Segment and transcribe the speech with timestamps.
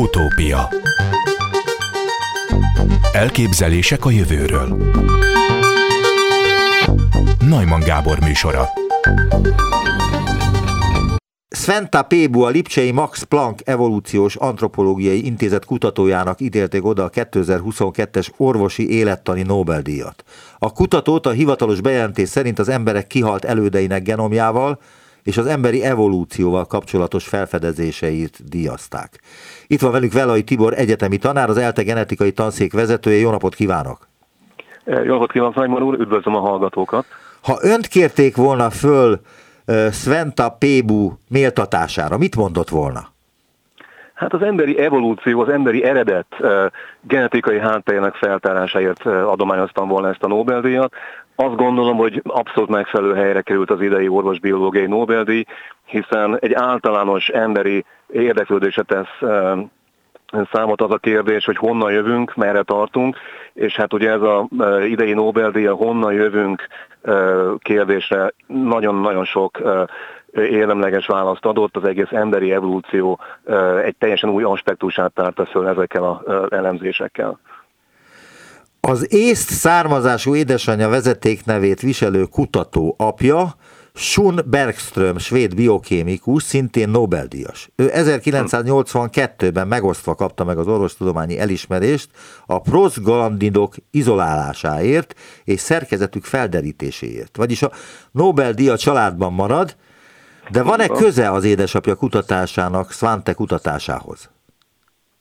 [0.00, 0.68] Utópia
[3.12, 4.92] Elképzelések a jövőről
[7.48, 8.68] Najman Gábor műsora
[11.56, 18.90] Sventa Pébu, a Lipcsei Max Planck Evolúciós Antropológiai Intézet kutatójának ítélték oda a 2022-es orvosi
[18.90, 20.24] élettani Nobel-díjat.
[20.58, 24.78] A kutatót a hivatalos bejelentés szerint az emberek kihalt elődeinek genomjával
[25.22, 29.20] és az emberi evolúcióval kapcsolatos felfedezéseit díjazták.
[29.72, 33.18] Itt van velünk Velai Tibor egyetemi tanár, az ELTE genetikai tanszék vezetője.
[33.18, 34.08] Jó napot kívánok!
[34.84, 37.04] Jó napot kívánok, Nagymar úr, üdvözlöm a hallgatókat!
[37.42, 39.20] Ha önt kérték volna föl
[39.92, 43.08] Sventa Pébu méltatására, mit mondott volna?
[44.14, 46.36] Hát az emberi evolúció, az emberi eredet
[47.00, 50.92] genetikai hátterének feltárásáért adományoztam volna ezt a Nobel-díjat.
[51.34, 55.44] Azt gondolom, hogy abszolút megfelelő helyre került az idei orvosbiológiai Nobel-díj,
[55.84, 59.30] hiszen egy általános emberi érdeklődése tesz
[60.52, 63.16] számot az a kérdés, hogy honnan jövünk, merre tartunk,
[63.52, 66.66] és hát ugye ez az idei Nobel-díj, honnan jövünk
[67.58, 69.60] kérdésre nagyon-nagyon sok
[70.34, 73.20] érdemleges választ adott, az egész emberi evolúció
[73.84, 77.38] egy teljesen új aspektusát tárta föl ezekkel az elemzésekkel.
[78.80, 83.54] Az észt származású édesanyja vezetéknevét viselő kutató apja
[84.00, 87.70] Sun Bergström, svéd biokémikus, szintén Nobel-díjas.
[87.76, 92.08] Ő 1982-ben megosztva kapta meg az orvostudományi elismerést
[92.46, 97.36] a prostaglandinok izolálásáért és szerkezetük felderítéséért.
[97.36, 97.70] Vagyis a
[98.10, 99.76] Nobel-díj a családban marad,
[100.50, 104.30] de van-e köze az édesapja kutatásának, Svante kutatásához?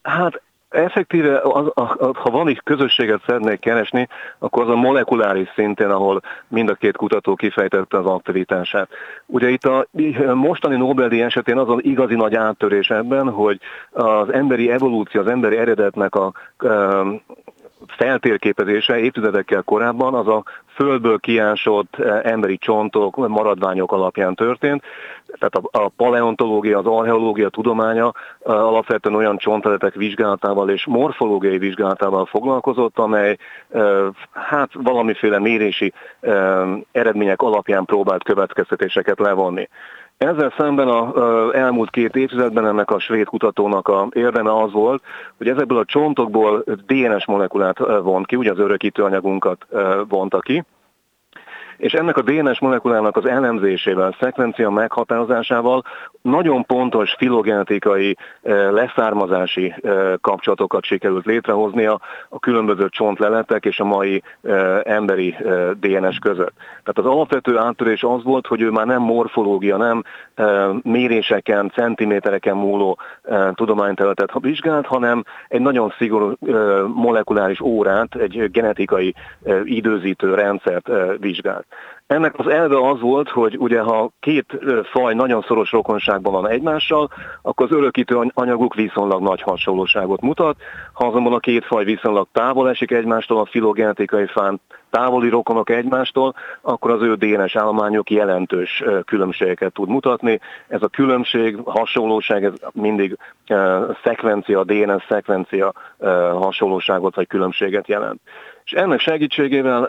[0.01, 4.07] Hát Effektíve, az, az, ha van is közösséget szeretnék keresni,
[4.39, 8.89] akkor az a molekuláris szinten, ahol mind a két kutató kifejtette az aktivitását.
[9.25, 9.87] Ugye itt a
[10.33, 13.59] mostani Nobel-díj esetén az az igazi nagy áttörés ebben, hogy
[13.91, 16.33] az emberi evolúció, az emberi eredetnek a
[17.87, 20.43] feltérképezése évtizedekkel korábban az a
[20.79, 24.83] földből kiásott eh, emberi csontok, maradványok alapján történt.
[25.39, 28.11] Tehát a, paleontológia, az archeológia tudománya
[28.45, 33.37] eh, alapvetően olyan csonteletek vizsgálatával és morfológiai vizsgálatával foglalkozott, amely
[33.69, 35.93] eh, hát valamiféle mérési
[36.91, 39.69] eredmények alapján próbált következtetéseket levonni.
[40.19, 45.03] Ezzel szemben az elmúlt két évtizedben ennek a svéd kutatónak a érdeme az volt,
[45.37, 49.65] hogy ezekből a csontokból DNS molekulát vont ki, ugye az örökítő anyagunkat
[50.07, 50.63] vonta ki,
[51.79, 55.83] és ennek a DNS molekulának az elemzésével, szekvencia meghatározásával
[56.21, 63.83] nagyon pontos filogenetikai eh, leszármazási eh, kapcsolatokat sikerült létrehozni a, a különböző csontleletek és a
[63.83, 65.35] mai eh, emberi
[65.79, 66.53] DNS között.
[66.57, 70.03] Tehát az alapvető áttörés az volt, hogy ő már nem morfológia, nem
[70.81, 72.97] méréseken, centimétereken múló
[73.53, 76.33] tudományterületet vizsgált, hanem egy nagyon szigorú
[76.93, 79.15] molekuláris órát, egy genetikai
[79.63, 80.89] időzítő rendszert
[81.19, 81.65] vizsgált.
[82.07, 84.45] Ennek az elve az volt, hogy ugye ha két
[84.91, 87.09] faj nagyon szoros rokonságban van egymással,
[87.41, 90.57] akkor az örökítő anyaguk viszonylag nagy hasonlóságot mutat.
[90.93, 96.35] Ha azonban a két faj viszonylag távol esik egymástól, a filogenetikai fán távoli rokonok egymástól,
[96.61, 100.39] akkor az ő DNS állományok jelentős különbségeket tud mutatni.
[100.67, 103.17] Ez a különbség, hasonlóság, ez mindig
[104.03, 105.73] szekvencia, DNS szekvencia
[106.33, 108.21] hasonlóságot vagy különbséget jelent.
[108.63, 109.87] És ennek segítségével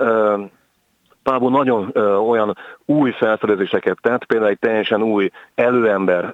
[1.22, 2.56] Pábó nagyon ö, olyan
[2.90, 6.32] új felfedezéseket tett, például egy teljesen új előember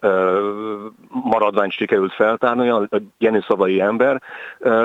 [1.09, 4.23] maradványt sikerült feltárni, a geniszavai ember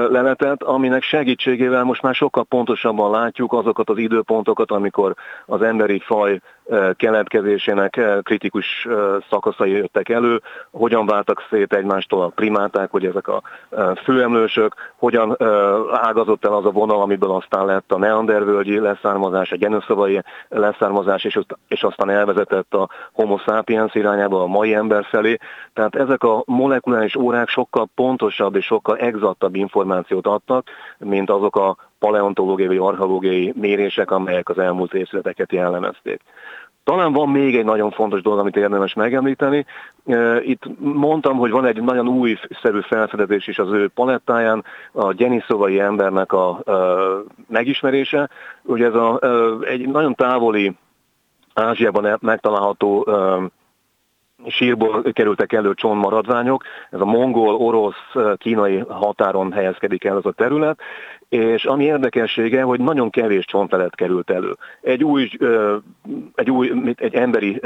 [0.10, 5.14] leletet, aminek segítségével most már sokkal pontosabban látjuk azokat az időpontokat, amikor
[5.46, 6.40] az emberi faj
[6.96, 8.88] keletkezésének kritikus
[9.30, 13.42] szakaszai jöttek elő, hogyan váltak szét egymástól a primáták, hogy ezek a
[14.04, 15.38] főemlősök, hogyan
[15.92, 21.40] ágazott el az a vonal, amiből aztán lett a neandervölgyi leszármazás, a genuszavai leszármazás, és,
[21.68, 25.38] és aztán elvezetett a homo sapiens irányába a mai ember felé.
[25.74, 30.68] Tehát ezek a molekuláris órák sokkal pontosabb és sokkal exaktabb információt adtak,
[30.98, 36.22] mint azok a paleontológiai vagy archeológiai mérések, amelyek az elmúlt évtizedeket jellemezték.
[36.84, 39.66] Talán van még egy nagyon fontos dolog, amit érdemes megemlíteni.
[40.42, 46.34] Itt mondtam, hogy van egy nagyon újszerű felfedezés is az ő palettáján, a Geniszovai embernek
[46.34, 46.64] a
[47.48, 48.30] megismerése.
[48.64, 49.20] Ugye ez a,
[49.66, 50.76] egy nagyon távoli
[51.54, 53.08] Ázsiában megtalálható
[54.48, 60.80] sírból kerültek elő csontmaradványok, ez a mongol, orosz, kínai határon helyezkedik el az a terület,
[61.30, 64.56] és ami érdekessége, hogy nagyon kevés csontlelet került elő.
[64.82, 65.30] Egy új,
[66.36, 67.60] egy új egy emberi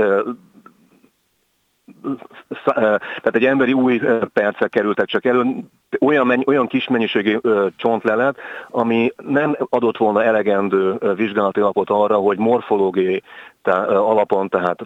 [2.63, 4.01] tehát egy emberi új
[4.33, 5.43] percek kerültek csak elő,
[5.99, 7.37] olyan, menny, olyan kis mennyiségű
[7.75, 8.37] csontlelet,
[8.69, 13.23] ami nem adott volna elegendő vizsgálati alapot arra, hogy morfológiai
[13.71, 14.81] alapon, tehát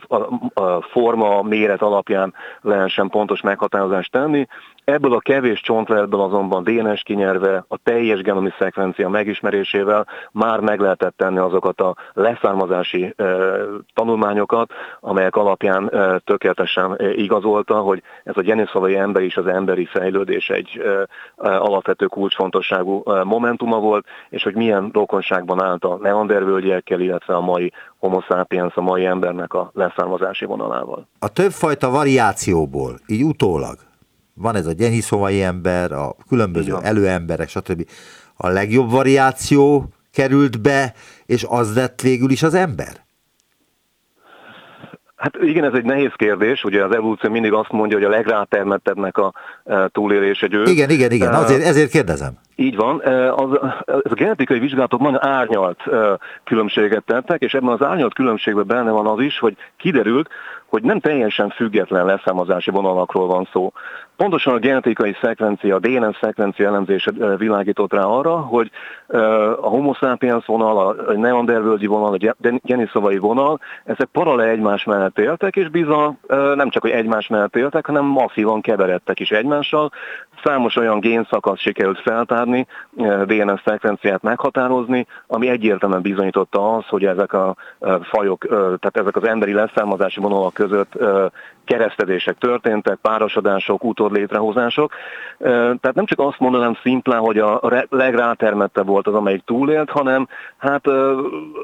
[0.53, 4.47] a forma, méret alapján lehessen pontos meghatározást tenni.
[4.83, 11.17] Ebből a kevés csontleletből azonban DNS kinyerve, a teljes genomi szekvencia megismerésével már meg lehetett
[11.17, 13.25] tenni azokat a leszármazási e,
[13.93, 20.49] tanulmányokat, amelyek alapján e, tökéletesen igazolta, hogy ez a geniszolai ember is az emberi fejlődés
[20.49, 20.98] egy e,
[21.35, 28.21] alapvető kulcsfontosságú momentuma volt, és hogy milyen rokonságban állt a neandervölgyekkel, illetve a mai homo
[28.21, 31.07] sapiens a mai embernek a leszármazási vonalával.
[31.19, 33.77] A többfajta variációból, így utólag,
[34.33, 36.83] van ez a gyenyiszovai ember, a különböző Igen.
[36.83, 37.89] előemberek, stb.
[38.35, 40.93] A legjobb variáció került be,
[41.25, 43.07] és az lett végül is az ember?
[45.19, 49.17] Hát igen, ez egy nehéz kérdés, ugye az evolúció mindig azt mondja, hogy a legrátermettebbnek
[49.17, 49.33] a
[49.65, 50.69] e, túlélése győz.
[50.69, 52.33] Igen, igen, igen, azért, ezért kérdezem.
[52.55, 57.69] Így van, e, az, ez a genetikai vizsgálatok nagyon árnyalt e, különbséget tettek, és ebben
[57.69, 60.29] az árnyalt különbségben benne van az is, hogy kiderült,
[60.69, 63.71] hogy nem teljesen független leszámozási vonalakról van szó.
[64.15, 68.71] Pontosan a genetikai szekvencia, a DNS szekvencia elemzése világított rá arra, hogy
[69.61, 75.55] a homo sapiens vonal, a neandervölgyi vonal, a geniszovai vonal, ezek paralel egymás mellett éltek,
[75.55, 76.17] és bizony
[76.55, 79.91] nem csak, hogy egymás mellett éltek, hanem masszívan keveredtek is egymással.
[80.43, 82.67] Számos olyan génszakasz sikerült feltárni,
[83.25, 87.55] DNS szekvenciát meghatározni, ami egyértelműen bizonyította az, hogy ezek a
[88.01, 90.97] fajok, tehát ezek az emberi leszármazási vonalak között
[91.69, 94.93] keresztezések történtek, párosodások, utódlétrehozások.
[95.37, 100.27] Tehát nem csak azt mondanám szimplán, hogy a legrátermettebb volt az, amelyik túlélt, hanem
[100.57, 100.87] hát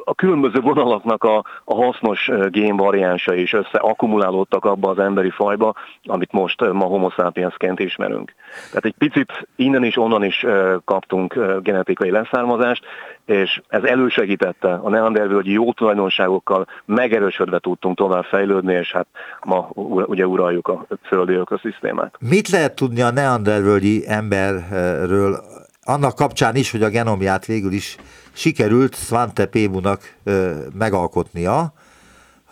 [0.04, 5.74] a különböző vonalaknak a, a hasznos génvariánsa is összeakkumulálódtak abba az emberi fajba,
[6.04, 8.34] amit most ma homo sapiensként ismerünk.
[8.68, 10.46] Tehát egy picit innen is, onnan is
[10.86, 12.84] kaptunk genetikai leszármazást,
[13.26, 19.08] és ez elősegítette a neandervölgyi jó tulajdonságokkal, megerősödve tudtunk tovább fejlődni, és hát
[19.44, 19.70] ma
[20.06, 22.16] ugye uraljuk a földi ökoszisztémát.
[22.20, 25.44] Mit lehet tudni a neandervölgyi emberről
[25.84, 27.98] annak kapcsán is, hogy a genomját végül is
[28.34, 30.16] sikerült Svante Pébunak
[30.78, 31.74] megalkotnia,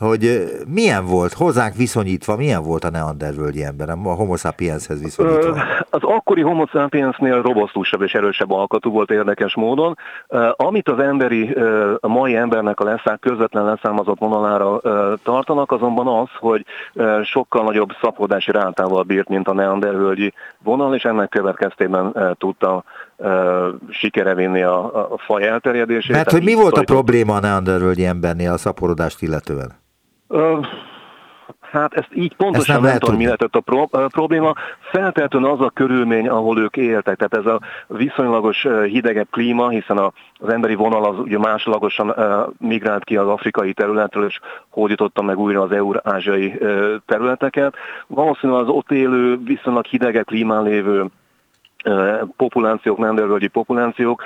[0.03, 5.63] hogy milyen volt, hozzánk viszonyítva, milyen volt a neandervölgyi ember, a homo sapienshez viszonyítva?
[5.89, 9.97] Az akkori homo sapiensnél robosztusabb és erősebb alkatú volt érdekes módon.
[10.55, 11.55] Amit az emberi,
[11.99, 14.81] a mai embernek a leszák közvetlen leszármazott vonalára
[15.23, 16.65] tartanak, azonban az, hogy
[17.23, 20.33] sokkal nagyobb szapodási rátával bírt, mint a neandervölgyi
[20.63, 22.83] vonal, és ennek következtében tudta
[23.89, 26.15] sikere vinni a, a faj elterjedését.
[26.15, 29.81] Mert hogy mi volt a probléma a neandervölgyi embernél a szaporodást illetően?
[31.73, 34.53] Hát ezt így pontosan ezt nem, nem tudom, mi lehetett a pro, probléma.
[34.79, 40.11] Feltétlenül az a körülmény, ahol ők éltek, tehát ez a viszonylagos hidegebb klíma, hiszen a,
[40.39, 44.39] az emberi vonal az ugye másolagosan uh, migrált ki az afrikai területről, és
[44.69, 47.75] hódította meg újra az eurázsiai uh, területeket.
[48.07, 51.05] Valószínűleg az ott élő, viszonylag hidegebb klímán lévő
[52.37, 54.23] populációk, nendervölgyi populációk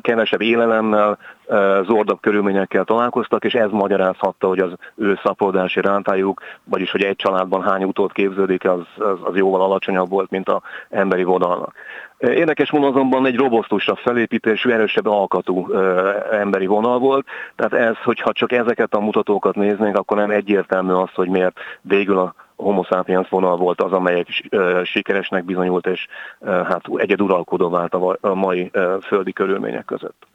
[0.00, 1.18] kevesebb élelemmel,
[1.86, 7.62] zordabb körülményekkel találkoztak, és ez magyarázhatta, hogy az ő szapodási rántájuk, vagyis hogy egy családban
[7.62, 10.60] hány utót képződik, az, az, az jóval alacsonyabb volt, mint az
[10.90, 11.74] emberi vonalnak.
[12.18, 18.32] Érdekes módon azonban egy robosztusabb felépítésű, erősebb alkatú ö, emberi vonal volt, tehát ez, hogyha
[18.32, 23.28] csak ezeket a mutatókat néznénk, akkor nem egyértelmű az, hogy miért végül a homo sapiens
[23.28, 24.26] vonal volt az, amelyek
[24.84, 26.06] sikeresnek bizonyult, és
[26.40, 28.70] hát egyeduralkodó vált a mai
[29.02, 30.26] földi körülmények között.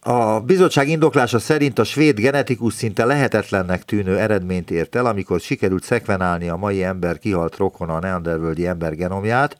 [0.00, 5.82] A bizottság indoklása szerint a svéd genetikus szinte lehetetlennek tűnő eredményt ért el, amikor sikerült
[5.82, 9.56] szekvenálni a mai ember kihalt rokona a neandervölgyi ember genomját,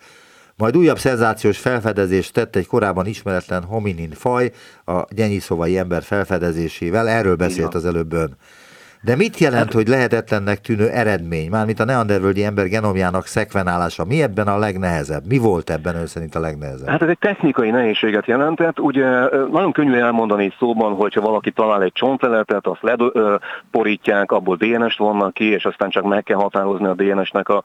[0.57, 4.51] majd újabb szenzációs felfedezést tett egy korábban ismeretlen hominin faj,
[4.85, 8.37] a gyenyiszovai ember felfedezésével, erről beszélt az előbb ön.
[9.03, 14.05] De mit jelent, hát, hogy lehetetlennek tűnő eredmény, mármint a neandervölgyi ember genomjának szekvenálása?
[14.05, 15.23] Mi ebben a legnehezebb?
[15.29, 16.89] Mi volt ebben ön szerint a legnehezebb?
[16.89, 18.81] Hát ez egy technikai nehézséget jelentett.
[18.81, 19.09] Ugye
[19.51, 25.45] nagyon könnyű elmondani szóban, hogyha valaki talál egy csontleletet, azt leporítják, abból DNS-t vonnak ki,
[25.45, 27.63] és aztán csak meg kell határozni a DNS-nek a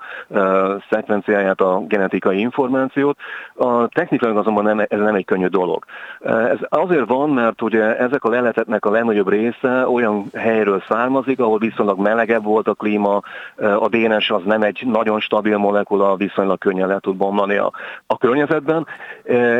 [0.90, 3.18] szekvenciáját, a genetikai információt.
[3.56, 5.86] A technikai azonban nem, ez nem egy könnyű dolog.
[6.22, 11.40] Ez azért van, mert ugye ezek a leletetnek a legnagyobb része olyan helyről származik, származik,
[11.40, 13.22] ahol viszonylag melegebb volt a klíma,
[13.56, 17.72] a DNS az nem egy nagyon stabil molekula, viszonylag könnyen le tud bomlani a,
[18.08, 18.88] a környezetben,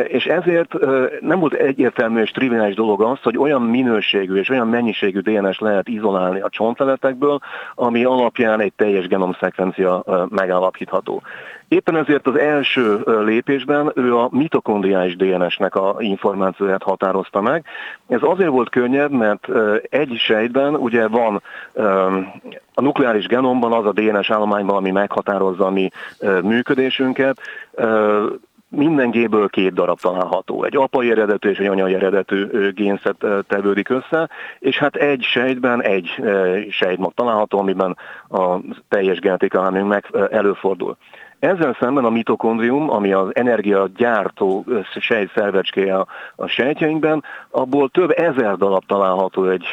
[0.06, 0.74] és ezért
[1.20, 5.88] nem volt egyértelmű és triviális dolog az, hogy olyan minőségű és olyan mennyiségű DNS lehet
[5.88, 7.38] izolálni a csontleletekből,
[7.74, 11.22] ami alapján egy teljes genomszekvencia megállapítható.
[11.72, 17.64] Éppen ezért az első lépésben ő a mitokondriális DNS-nek a információját határozta meg.
[18.08, 19.48] Ez azért volt könnyebb, mert
[19.90, 21.42] egy sejtben ugye van
[22.74, 25.88] a nukleáris genomban az a DNS állományban, ami meghatározza a mi
[26.42, 27.40] működésünket,
[28.68, 30.64] minden géből két darab található.
[30.64, 36.22] Egy apai eredetű és egy anyai eredetű génszet tevődik össze, és hát egy sejtben egy
[36.70, 37.96] sejtmag található, amiben
[38.28, 38.56] a
[38.88, 40.96] teljes genetika meg előfordul.
[41.42, 44.64] Ezzel szemben a mitokondrium, ami az energiagyártó
[45.00, 46.06] sejtszervecskéje a,
[46.36, 49.64] a sejtjeinkben, abból több ezer darab található egy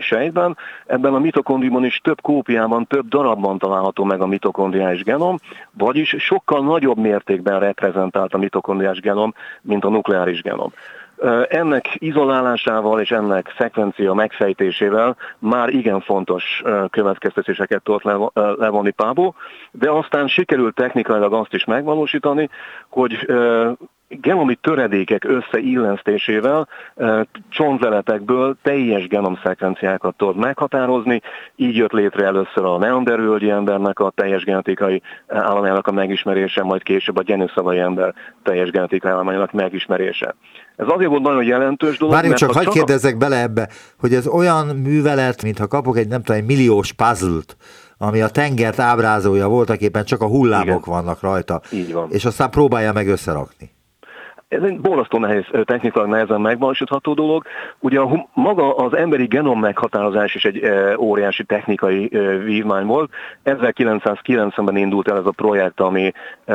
[0.00, 0.56] sejtben.
[0.86, 5.38] Ebben a mitokondriumon is több kópiában, több darabban található meg a mitokondriális genom,
[5.72, 10.72] vagyis sokkal nagyobb mértékben reprezentált a mitokondriás genom, mint a nukleáris genom.
[11.48, 19.34] Ennek izolálásával és ennek szekvencia megfejtésével már igen fontos következtetéseket tudott levonni Pábó,
[19.70, 22.48] de aztán sikerült technikailag azt is megvalósítani,
[22.88, 23.26] hogy
[24.08, 26.68] genomi töredékek összeillesztésével
[27.48, 31.20] csontveletekből teljes genomszekvenciákat tud meghatározni.
[31.56, 37.16] Így jött létre először a neandervölgyi embernek a teljes genetikai állományának a megismerése, majd később
[37.16, 40.34] a gyenuszavai ember teljes genetikai állományának megismerése.
[40.76, 42.14] Ez azért volt nagyon jelentős dolog.
[42.14, 46.40] Várjunk csak, hagyd kérdezzek bele ebbe, hogy ez olyan művelet, mintha kapok egy nem tudom,
[46.40, 47.56] egy milliós puzzle-t,
[47.98, 50.80] ami a tengert ábrázolja, voltak éppen csak a hullámok Igen.
[50.84, 51.60] vannak rajta.
[51.72, 52.10] Így van.
[52.10, 53.74] És aztán próbálja meg összerakni.
[54.48, 57.44] Ez egy borzasztó nehéz, technikailag nehezen megvalósítható dolog.
[57.78, 63.10] Ugye a, maga az emberi genom meghatározás is egy e, óriási technikai e, vívmány volt.
[63.44, 66.12] 1990-ben indult el ez a projekt, ami
[66.44, 66.54] e,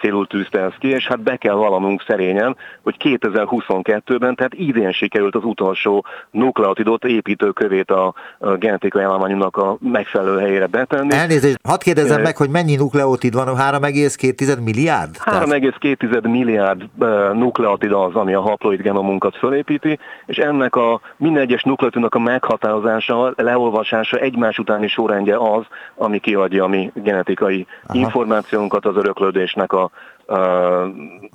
[0.00, 5.34] célul tűzte ezt ki, és hát be kell valamunk szerényen, hogy 2022-ben, tehát idén sikerült
[5.34, 11.14] az utolsó nukleotidot építőkövét a, a genetikai állományunknak a megfelelő helyére betenni.
[11.14, 13.46] Elnézést, hadd kérdezzem e, meg, hogy mennyi nukleotid van?
[13.46, 15.16] 3,2 milliárd?
[15.16, 16.84] 3,2 milliárd
[17.32, 23.32] nukleotid az, ami a haploid genomunkat fölépíti, és ennek a minden egyes nukleotidnak a meghatározása,
[23.36, 25.64] leolvasása egymás utáni sorrendje az,
[25.94, 27.98] ami kiadja a mi genetikai Aha.
[27.98, 29.90] információnkat az öröklődésnek a, a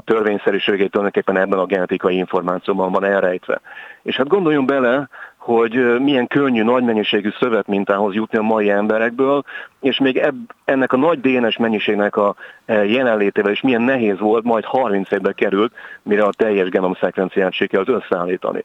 [0.05, 3.61] törvényszerűségét tulajdonképpen ebben a genetikai információban van elrejtve.
[4.01, 5.09] És hát gondoljunk bele,
[5.41, 9.43] hogy milyen könnyű, nagy mennyiségű szövetmintához jutni a mai emberekből,
[9.79, 14.63] és még ebb, ennek a nagy DNS mennyiségnek a jelenlétével is milyen nehéz volt, majd
[14.63, 18.61] 30 évbe került, mire a teljes genomszekvenciát sikerült összeállítani.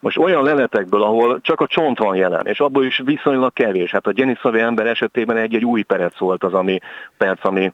[0.00, 3.90] Most olyan leletekből, ahol csak a csont van jelen, és abból is viszonylag kevés.
[3.90, 6.78] Hát a Geniszavi ember esetében egy-egy új perec volt az, ami
[7.18, 7.72] perc, ami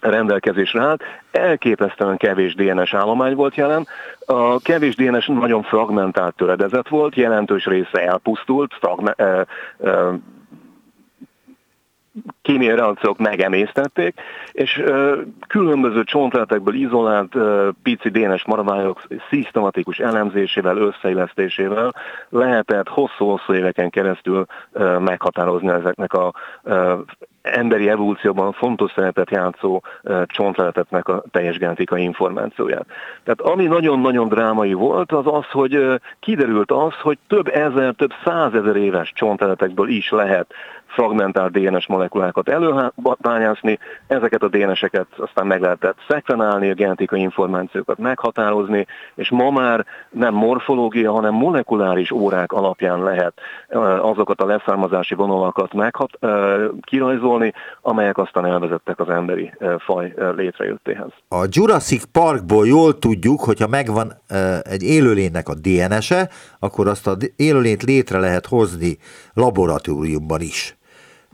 [0.00, 1.02] rendelkezésre állt.
[1.30, 3.86] Elképesztően kevés DNS állomány volt jelen.
[4.26, 9.40] A kevés DNS nagyon fragmentált töredezet volt, jelentős része elpusztult, fragme- eh,
[9.84, 10.14] eh,
[12.50, 14.20] kémiai reakciók megemésztették,
[14.52, 14.82] és
[15.48, 17.36] különböző csontletekből izolált
[17.82, 21.94] pici DNS maradványok szisztematikus elemzésével, összeillesztésével
[22.28, 24.46] lehetett hosszú-hosszú éveken keresztül
[24.98, 26.32] meghatározni ezeknek a
[27.42, 29.82] emberi evolúcióban fontos szerepet játszó
[30.26, 32.86] csontleletetnek a teljes genetikai információját.
[33.24, 38.76] Tehát ami nagyon-nagyon drámai volt, az az, hogy kiderült az, hogy több ezer, több százezer
[38.76, 40.54] éves csontleletekből is lehet
[40.86, 48.86] fragmentált DNS molekulákat előbányászni, ezeket a DNS-eket aztán meg lehetett szekvenálni, a genetikai információkat meghatározni,
[49.14, 53.40] és ma már nem morfológia, hanem molekuláris órák alapján lehet
[54.00, 56.18] azokat a leszármazási vonalakat meghat,
[56.80, 61.10] kirajzolni, amelyek aztán elvezettek az emberi faj létrejöttéhez.
[61.28, 64.12] A Jurassic Parkból jól tudjuk, hogyha megvan
[64.62, 66.28] egy élőlénynek a DNS-e,
[66.58, 68.98] akkor azt az élőlényt létre lehet hozni
[69.34, 70.78] laboratóriumban is.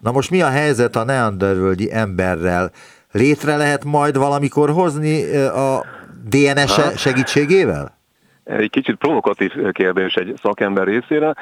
[0.02, 2.70] Na most mi a helyzet a neandervölgyi emberrel?
[3.12, 5.84] Létre lehet majd valamikor hozni a
[6.28, 7.96] DNS -e segítségével?
[8.44, 11.34] Egy kicsit provokatív kérdés egy szakember részére.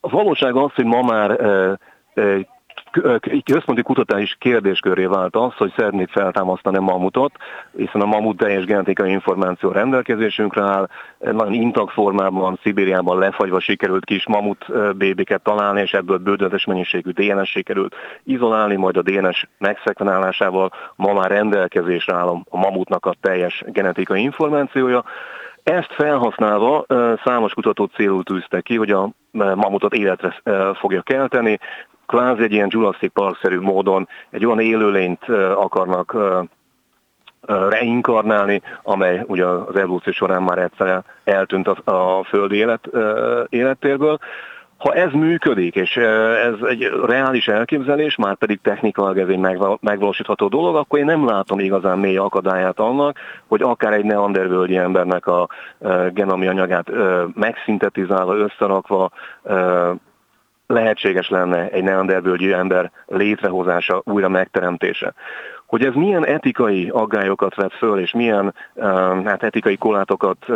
[0.00, 1.40] A valóság az, hogy ma már
[3.44, 7.32] központi kutatás kérdésköré vált az, hogy szeretnék feltámasztani mamutot,
[7.76, 14.26] hiszen a mamut teljes genetikai információ rendelkezésünkre áll, nagyon intakt formában, Szibériában lefagyva sikerült kis
[14.26, 14.66] mamut
[14.96, 21.30] bébiket találni, és ebből bődönetes mennyiségű DNS sikerült izolálni, majd a DNS megszekvenálásával ma már
[21.30, 25.04] rendelkezésre áll a mamutnak a teljes genetikai információja.
[25.62, 26.84] Ezt felhasználva
[27.24, 29.10] számos kutató célul tűzte ki, hogy a
[29.54, 30.40] mamutot életre
[30.74, 31.58] fogja kelteni,
[32.08, 35.24] kvázi egy ilyen Jurassic Park-szerű módon egy olyan élőlényt
[35.54, 36.16] akarnak
[37.46, 42.88] reinkarnálni, amely ugye az evolúció során már egyszer eltűnt a, a földi élet,
[43.48, 44.18] élettérből.
[44.78, 49.38] Ha ez működik, és ez egy reális elképzelés, már pedig technikailag ez egy
[49.80, 55.26] megvalósítható dolog, akkor én nem látom igazán mély akadályát annak, hogy akár egy neandervölgyi embernek
[55.26, 55.48] a
[56.12, 56.90] genomi anyagát
[57.34, 59.10] megszintetizálva, összerakva
[60.68, 65.14] lehetséges lenne egy neandervölgyi ember létrehozása, újra megteremtése.
[65.68, 68.54] Hogy ez milyen etikai aggályokat vet föl, és milyen
[69.24, 70.46] hát etikai kolátokat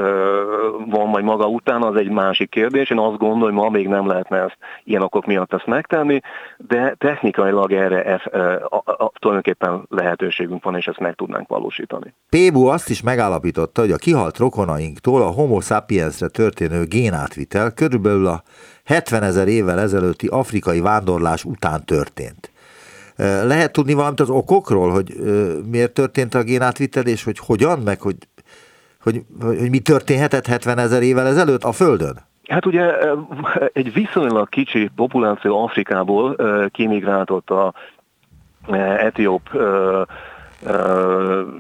[0.86, 2.90] van majd maga után, az egy másik kérdés.
[2.90, 6.20] Én azt gondolom, hogy ma még nem lehetne ezt ilyen okok miatt ezt megtenni,
[6.56, 12.14] de technikailag erre ez, uh, a, a, tulajdonképpen lehetőségünk van, és ezt meg tudnánk valósítani.
[12.28, 18.42] Pébu azt is megállapította, hogy a kihalt rokonainktól a homo sapiensre történő génátvitel körülbelül a
[18.84, 22.51] 70 ezer évvel ezelőtti afrikai vándorlás után történt.
[23.44, 25.16] Lehet tudni valamit az okokról, hogy
[25.70, 28.16] miért történt a génátvitel, és hogy hogyan, meg hogy,
[29.02, 32.18] hogy, hogy mi történhetett 70 ezer évvel ezelőtt a Földön?
[32.48, 32.90] Hát ugye
[33.72, 36.36] egy viszonylag kicsi populáció Afrikából
[36.70, 37.74] kimigráltott a
[38.98, 39.50] etióp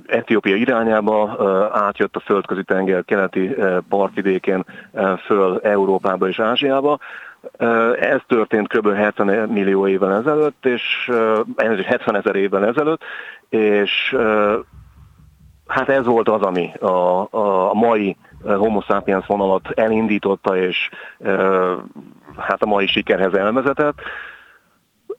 [0.06, 1.36] Etiópia irányába
[1.72, 3.54] átjött a földközi tenger keleti
[3.88, 4.64] partvidékén
[5.26, 6.98] föl Európába és Ázsiába.
[8.00, 8.94] Ez történt kb.
[8.94, 11.10] 70 millió évvel ezelőtt, és
[11.86, 13.02] 70 ezer évvel ezelőtt,
[13.48, 14.16] és
[15.66, 20.90] hát ez volt az, ami a, a mai homo sapiens vonalat elindította, és
[22.36, 24.00] hát a mai sikerhez elvezetett.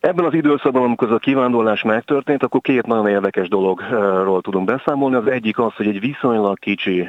[0.03, 5.15] Ebben az időszakban, amikor az a kivándorlás megtörtént, akkor két nagyon érdekes dologról tudunk beszámolni.
[5.15, 7.07] Az egyik az, hogy egy viszonylag kicsi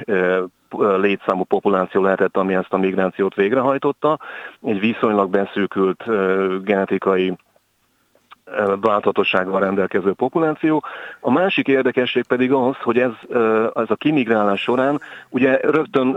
[0.96, 4.18] létszámú populáció lehetett, ami ezt a migrációt végrehajtotta.
[4.62, 6.04] Egy viszonylag beszűkült
[6.62, 7.36] genetikai
[8.80, 10.84] változatossággal rendelkező populáció.
[11.20, 13.12] A másik érdekesség pedig az, hogy ez,
[13.74, 16.16] ez a kimigrálás során ugye rögtön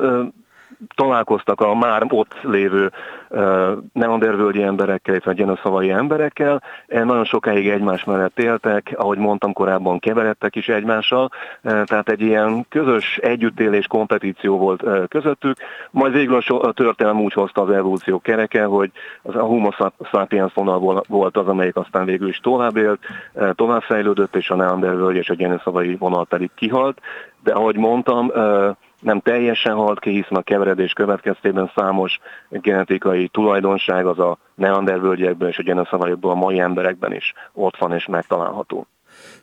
[0.95, 2.91] találkoztak a már ott lévő
[3.29, 10.55] uh, neandervölgyi emberekkel, illetve genoszavai emberekkel, nagyon sokáig egymás mellett éltek, ahogy mondtam korábban, keveredtek
[10.55, 11.29] is egymással,
[11.63, 15.57] uh, tehát egy ilyen közös együttélés, kompetíció volt uh, közöttük,
[15.91, 19.69] majd végül a, so- a történelem úgy hozta az evolúció kereke, hogy az a homo
[20.11, 22.99] sapiens vonal volt az, amelyik aztán végül is tovább élt,
[23.33, 27.01] uh, tovább fejlődött, és a neandervölgyi és a genoszavai vonal pedig kihalt,
[27.43, 34.05] de ahogy mondtam, uh, nem teljesen halt ki, hiszen a keveredés következtében számos genetikai tulajdonság
[34.05, 38.87] az a neandervölgyekben és a genoszavajokból a mai emberekben is ott van és megtalálható.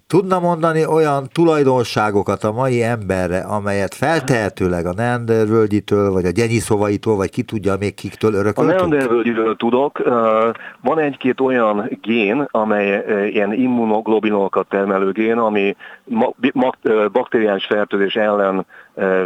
[0.07, 7.31] Tudna mondani olyan tulajdonságokat a mai emberre, amelyet feltehetőleg a Neandervölgyitől, vagy a Gyenyiszovaitól, vagy
[7.31, 8.69] ki tudja még kiktől örököltünk?
[8.69, 10.03] A Neandervölgyiről tudok.
[10.81, 15.77] Van egy-két olyan gén, amely ilyen immunoglobinokat termelő gén, ami
[17.13, 18.67] bakteriális fertőzés ellen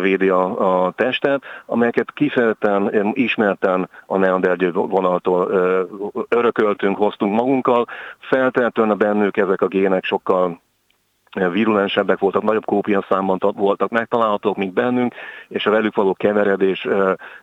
[0.00, 5.50] védi a, a testet, amelyeket kifejezetten ismerten a neandergyő vonaltól
[6.28, 7.86] örököltünk, hoztunk magunkkal.
[8.18, 10.60] Feltehetően a bennük ezek a gének sokkal
[11.32, 15.14] virulensebbek voltak, nagyobb kópia számban voltak megtalálhatók, mint bennünk,
[15.48, 16.88] és a velük való keveredés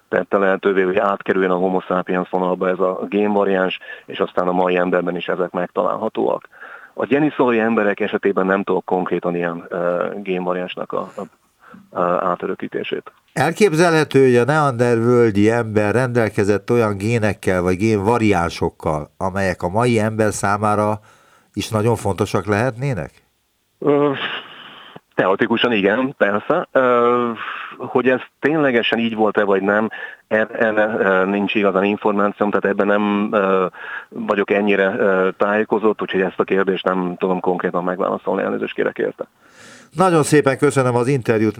[0.09, 4.75] tette lehetővé, hogy átkerüljön a homo sapiens vonalba ez a génvariáns, és aztán a mai
[4.75, 6.47] emberben is ezek megtalálhatóak.
[6.93, 9.67] A geniszolói emberek esetében nem tudok konkrétan ilyen
[10.23, 13.11] génvariánsnak a, a, átörökítését.
[13.33, 20.33] Elképzelhető, hogy a Neander völgyi ember rendelkezett olyan génekkel vagy génvariánsokkal, amelyek a mai ember
[20.33, 20.99] számára
[21.53, 23.24] is nagyon fontosak lehetnének?
[25.15, 26.67] Teoretikusan igen, persze.
[27.77, 29.89] Hogy ez ténylegesen így volt-e, vagy nem,
[30.27, 33.29] erre nincs igazán információm, tehát ebben nem
[34.09, 34.95] vagyok ennyire
[35.37, 39.27] tájékozott, úgyhogy ezt a kérdést nem tudom konkrétan megválaszolni, elnézést kérek érte.
[39.91, 41.55] Nagyon szépen köszönöm az interjút.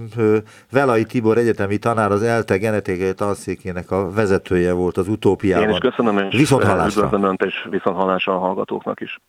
[0.72, 5.68] Velai Tibor egyetemi tanár, az ELTE genetikai tanszékének a vezetője volt az utópiában.
[5.68, 7.10] Én is köszönöm, és viszont hallásra.
[7.12, 9.20] Önt, és viszont hallásra a hallgatóknak is.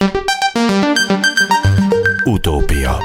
[2.26, 2.98] Utópia.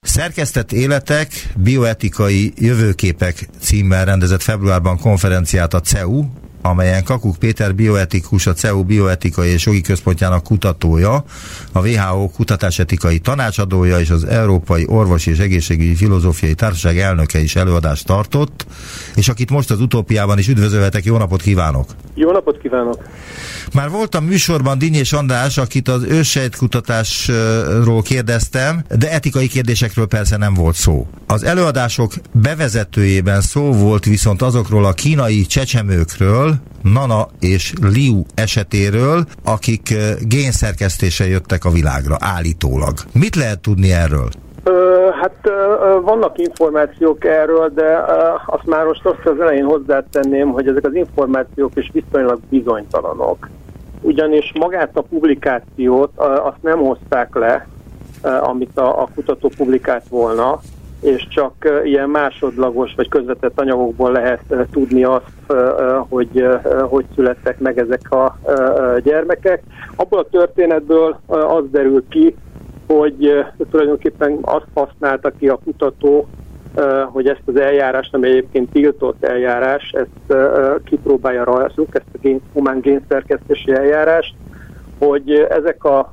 [0.00, 6.24] Szerkesztett életek, bioetikai jövőképek címmel rendezett februárban konferenciát a CEU,
[6.66, 11.24] amelyen Kakuk Péter bioetikus, a CEU bioetikai és jogi központjának kutatója,
[11.72, 18.06] a WHO kutatásetikai tanácsadója és az Európai Orvosi és Egészségügyi Filozófiai Társaság elnöke is előadást
[18.06, 18.66] tartott,
[19.14, 21.86] és akit most az utópiában is üdvözölhetek, jó napot kívánok!
[22.14, 23.02] Jó napot kívánok!
[23.72, 30.74] Már voltam műsorban Dinyés András, akit az ősejtkutatásról kérdeztem, de etikai kérdésekről persze nem volt
[30.74, 31.06] szó.
[31.26, 39.94] Az előadások bevezetőjében szó volt viszont azokról a kínai csecsemőkről, Nana és Liu esetéről, akik
[40.20, 42.92] génszerkesztése jöttek a világra, állítólag.
[43.12, 44.28] Mit lehet tudni erről?
[45.22, 45.36] Hát
[46.02, 48.04] vannak információk erről, de
[48.46, 53.48] azt már most azt az elején hozzátenném, hogy ezek az információk is viszonylag bizonytalanok.
[54.00, 57.66] Ugyanis magát a publikációt azt nem hozták le,
[58.40, 60.60] amit a, a kutató publikált volna,
[61.04, 64.40] és csak ilyen másodlagos vagy közvetett anyagokból lehet
[64.70, 65.52] tudni azt,
[66.08, 66.46] hogy
[66.88, 68.38] hogy születtek meg ezek a
[69.02, 69.62] gyermekek.
[69.96, 72.34] Abból a történetből az derül ki,
[72.86, 76.26] hogy tulajdonképpen azt használta ki a kutató,
[77.04, 80.38] hogy ezt az eljárást, ami egyébként tiltott eljárás, ezt
[80.84, 84.34] kipróbálja rajzuk, ezt a gén, humán génszerkesztési eljárást,
[84.98, 86.12] hogy ezek a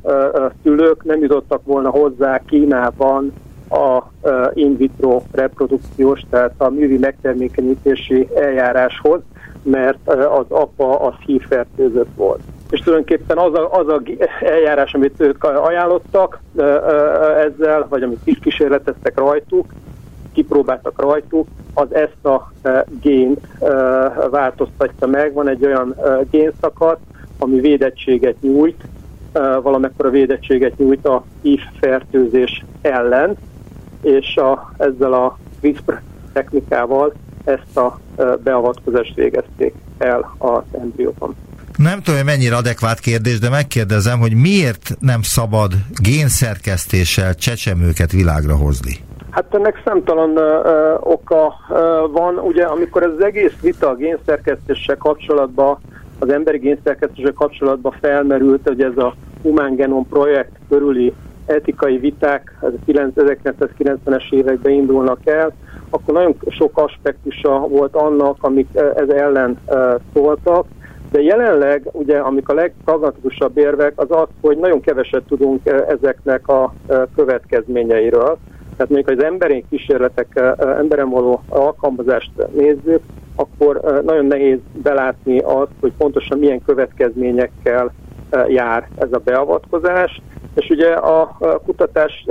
[0.64, 3.34] szülők nem jutottak volna hozzá Kínában
[3.72, 4.12] a
[4.54, 9.22] in vitro reprodukciós, tehát a művi megtermékenyítési eljáráshoz,
[9.64, 12.42] mert az apa az hívfertőzött volt.
[12.70, 14.02] És tulajdonképpen az a, az a
[14.40, 16.40] eljárás, amit ők ajánlottak
[17.38, 19.66] ezzel, vagy amit is kísérleteztek rajtuk,
[20.34, 22.52] kipróbáltak rajtuk, az ezt a
[23.02, 23.48] gént
[24.30, 25.34] változtatja meg.
[25.34, 25.96] Van egy olyan
[26.30, 27.00] génszakasz,
[27.38, 28.84] ami védettséget nyújt,
[29.62, 33.38] valamekkora védettséget nyújt a HIV fertőzés ellen,
[34.02, 36.02] és a, ezzel a CRISPR
[36.34, 38.00] technikával ezt a
[38.44, 41.36] beavatkozást végezték el az embrióban.
[41.78, 48.56] Nem tudom, hogy mennyire adekvát kérdés, de megkérdezem, hogy miért nem szabad génszerkesztéssel csecsemőket világra
[48.56, 48.96] hozni?
[49.30, 51.78] Hát ennek számtalan uh, oka uh,
[52.12, 52.38] van.
[52.38, 55.78] Ugye, amikor ez az egész vita a génszerkesztéssel kapcsolatban,
[56.20, 61.14] az emberi génszerkesztéssel kapcsolatban felmerült, hogy ez a Human Genome projekt körüli
[61.46, 65.52] etikai viták az 1990-es években indulnak el,
[65.90, 69.60] akkor nagyon sok aspektusa volt annak, amik ez ellen
[70.14, 70.66] szóltak,
[71.12, 76.74] de jelenleg ugye, amik a legpragmatikusabb érvek, az az, hogy nagyon keveset tudunk ezeknek a
[77.16, 78.38] következményeiről.
[78.78, 83.02] Tehát mondjuk, az emberi kísérletek, emberen való alkalmazást nézzük,
[83.36, 87.94] akkor nagyon nehéz belátni azt, hogy pontosan milyen következményekkel
[88.48, 90.22] jár ez a beavatkozás,
[90.56, 92.26] és ugye a kutatás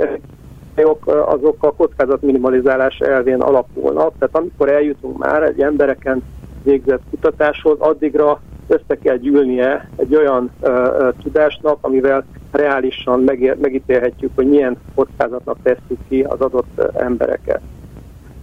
[1.05, 6.23] azok a kockázatminimalizálás elvén alapulnak, tehát amikor eljutunk már egy embereken
[6.63, 14.31] végzett kutatáshoz, addigra össze kell gyűlnie egy olyan uh, uh, tudásnak, amivel reálisan megér, megítélhetjük,
[14.35, 17.61] hogy milyen kockázatnak tesszük ki az adott embereket.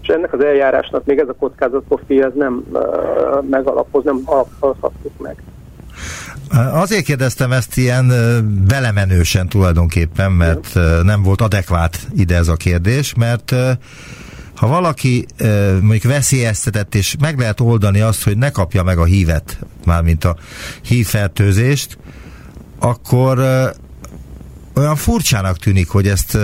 [0.02, 2.82] És ennek az eljárásnak még ez a kockázatprofil ez nem uh,
[3.50, 5.42] megalapoz, nem alapozhatjuk meg.
[6.72, 8.08] Azért kérdeztem ezt ilyen
[8.66, 13.54] belemenősen tulajdonképpen, mert nem volt adekvát ide ez a kérdés, mert
[14.54, 15.26] ha valaki
[15.80, 20.36] mondjuk veszélyeztetett, és meg lehet oldani azt, hogy ne kapja meg a hívet, mármint a
[20.82, 21.98] hívfertőzést,
[22.78, 23.38] akkor
[24.74, 26.38] olyan furcsának tűnik, hogy ezt,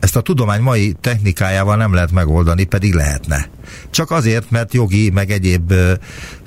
[0.00, 3.48] ezt a tudomány mai technikájával nem lehet megoldani, pedig lehetne.
[3.90, 5.72] Csak azért, mert jogi, meg egyéb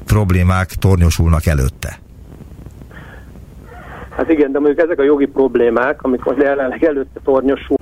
[0.05, 1.99] problémák tornyosulnak előtte.
[4.19, 7.77] Hát igen, de mondjuk ezek a jogi problémák, amik most jelenleg előtte tornyosul,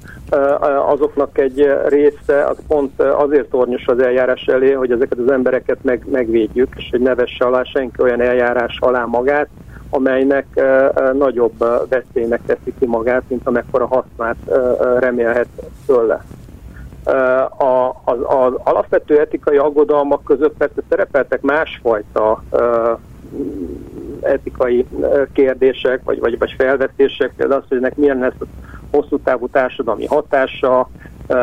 [0.88, 6.06] azoknak egy része az pont azért tornyos az eljárás elé, hogy ezeket az embereket meg,
[6.12, 9.48] megvédjük, és hogy ne vesse alá senki olyan eljárás alá magát,
[9.90, 10.46] amelynek
[11.14, 14.38] nagyobb veszélynek teszi ki magát, mint amekkora hasznát
[15.00, 15.48] remélhet
[15.86, 16.24] tőle.
[17.58, 22.44] A, az, az alapvető etikai aggodalmak között persze szerepeltek másfajta
[24.22, 24.86] etikai
[25.34, 28.48] kérdések, vagy, vagy, vagy felvetések, például az, hogy ennek milyen lesz
[28.92, 30.90] hosszú távú társadalmi hatása,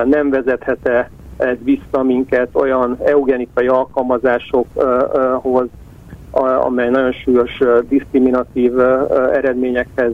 [0.04, 5.66] nem vezethet-e ez vissza minket olyan eugenikai alkalmazásokhoz,
[6.64, 8.78] amely nagyon súlyos diszkriminatív
[9.32, 10.12] eredményekhez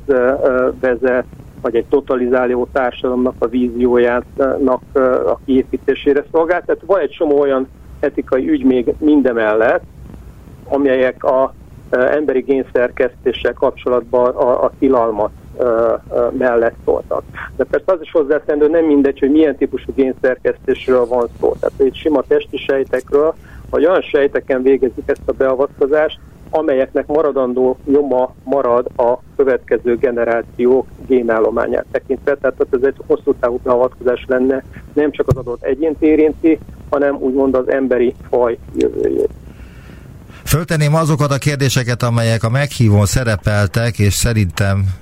[0.81, 1.25] vezet,
[1.61, 4.83] vagy egy totalizáló társadalomnak a víziójának
[5.27, 6.63] a kiépítésére szolgál.
[6.67, 7.69] Tehát van egy csomó olyan
[8.01, 9.83] etikai ügy még mindemellett,
[10.65, 11.55] amelyek a
[11.91, 15.31] emberi génszerkesztéssel kapcsolatban a, a tilalmat
[16.39, 17.23] mellett szóltak.
[17.57, 21.55] De persze az is hozzátendő, nem mindegy, hogy milyen típusú génszerkesztésről van szó.
[21.61, 23.35] Tehát egy sima testi sejtekről,
[23.71, 26.19] vagy olyan sejteken végezik ezt a beavatkozást,
[26.51, 32.37] amelyeknek maradandó nyoma marad a következő generációk génállományát tekintve.
[32.37, 36.59] Tehát ez egy hosszú távú beavatkozás lenne, nem csak az adott egyént érinti,
[36.91, 39.31] hanem úgymond az emberi faj jövőjét.
[40.51, 44.95] Föltenném azokat a kérdéseket, amelyek a meghívón szerepeltek, és szerintem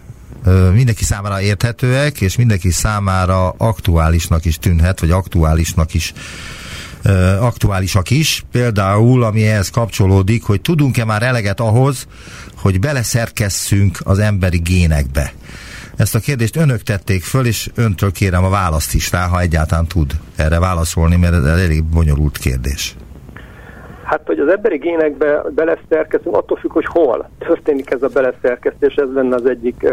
[0.72, 6.12] mindenki számára érthetőek, és mindenki számára aktuálisnak is tűnhet, vagy aktuálisnak is
[7.40, 8.44] aktuálisak is.
[8.52, 12.06] Például, ami ehhez kapcsolódik, hogy tudunk-e már eleget ahhoz,
[12.56, 15.32] hogy beleszerkesszünk az emberi génekbe.
[15.96, 19.86] Ezt a kérdést önök tették föl, és öntől kérem a választ is rá, ha egyáltalán
[19.86, 22.96] tud erre válaszolni, mert ez elég bonyolult kérdés.
[24.08, 29.12] Hát, hogy az emberi génekbe beleszerkezünk, attól függ, hogy hol történik ez a beleszerkesztés, ez
[29.12, 29.88] lenne az egyik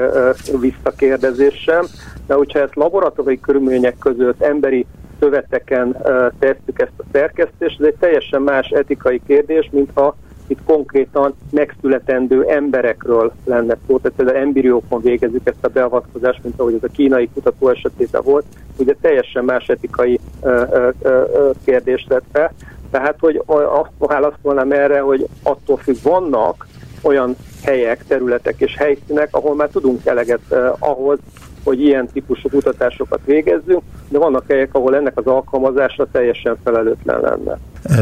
[0.59, 1.85] visszakérdezésem.
[2.27, 4.85] De hogyha ezt laboratóriumi körülmények között emberi
[5.19, 5.97] szöveteken
[6.39, 10.15] tesszük ezt a szerkesztést, ez egy teljesen más etikai kérdés, mint ha
[10.47, 16.73] itt konkrétan megszületendő emberekről lenne szó, tehát például embriókon végezzük ezt a beavatkozást, mint ahogy
[16.73, 18.45] ez a kínai kutató esetében volt,
[18.77, 22.53] ugye teljesen más etikai uh, uh, uh, kérdést tett fel.
[22.95, 26.67] Tehát, hogy azt válaszolnám erre, hogy attól függ, vannak
[27.01, 31.19] olyan helyek, területek és helyszínek, ahol már tudunk eleget eh, ahhoz,
[31.63, 37.59] hogy ilyen típusú kutatásokat végezzünk, de vannak helyek, ahol ennek az alkalmazása teljesen felelőtlen lenne.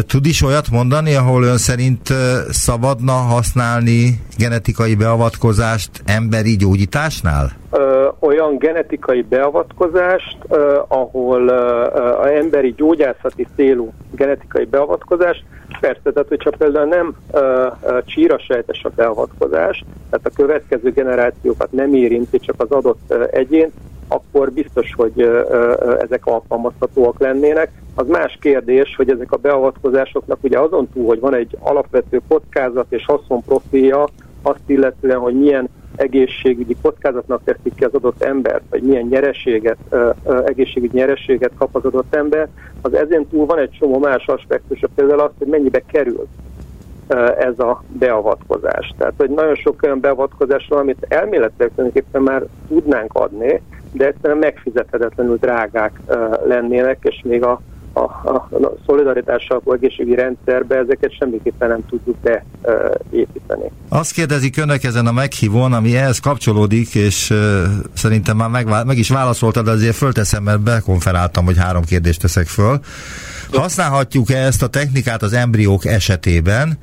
[0.07, 2.13] Tud is olyat mondani, ahol ön szerint
[2.49, 7.51] szabadna használni genetikai beavatkozást emberi gyógyításnál?
[7.71, 10.37] Ö, olyan genetikai beavatkozást,
[10.87, 15.43] ahol a emberi gyógyászati célú genetikai beavatkozás,
[15.79, 17.15] persze, tehát hogyha például nem
[18.05, 23.71] csírasejtes a beavatkozás, tehát a következő generációkat nem érinti, csak az adott egyén,
[24.07, 25.21] akkor biztos, hogy
[26.01, 27.71] ezek alkalmazhatóak lennének.
[27.95, 32.85] Az más kérdés, hogy ezek a beavatkozásoknak ugye azon túl, hogy van egy alapvető kockázat
[32.89, 34.07] és haszonprofilja,
[34.41, 39.77] azt illetően, hogy milyen egészségügyi kockázatnak teszik ki az adott ember, vagy milyen nyereséget,
[40.45, 42.47] egészségügyi nyereséget kap az adott ember,
[42.81, 46.27] az ezen túl van egy csomó más aspektus, például az, hogy mennyibe kerül
[47.39, 48.93] ez a beavatkozás.
[48.97, 54.39] Tehát, hogy nagyon sok olyan beavatkozás van, amit elméletileg tulajdonképpen már tudnánk adni, de egyszerűen
[54.39, 55.99] megfizethetetlenül drágák
[56.45, 57.61] lennének, és még a,
[57.93, 63.71] a, a, a szolidaritással egészségügyi rendszerbe ezeket semmiképpen nem tudjuk beépíteni.
[63.89, 68.97] Azt kérdezik önök ezen a meghívón, ami ehhez kapcsolódik, és uh, szerintem már meg, meg
[68.97, 72.79] is válaszoltad, azért fölteszem, mert bekonferáltam, hogy három kérdést teszek föl.
[73.51, 76.77] Használhatjuk-e ezt a technikát az embriók esetében?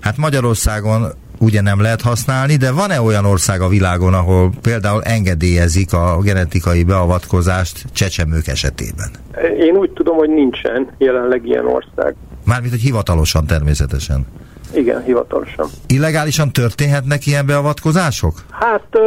[0.00, 5.92] Hát Magyarországon ugye nem lehet használni, de van-e olyan ország a világon, ahol például engedélyezik
[5.92, 9.10] a genetikai beavatkozást csecsemők esetében?
[9.58, 12.14] Én úgy tudom, hogy nincsen jelenleg ilyen ország.
[12.44, 14.26] Mármint, hogy hivatalosan természetesen.
[14.74, 15.68] Igen, hivatalosan.
[15.86, 18.34] Illegálisan történhetnek ilyen beavatkozások?
[18.50, 18.98] Hát